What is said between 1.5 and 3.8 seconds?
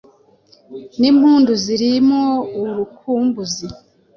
ziri mwo urukumbuzi,